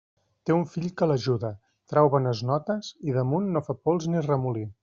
Té 0.49 0.53
un 0.53 0.63
fill 0.75 0.87
que 1.01 1.07
l'ajuda, 1.11 1.51
trau 1.93 2.11
bones 2.15 2.43
notes, 2.53 2.91
i 3.11 3.17
damunt 3.19 3.55
«no 3.59 3.67
fa 3.69 3.81
pols 3.85 4.13
ni 4.15 4.29
remolí». 4.31 4.71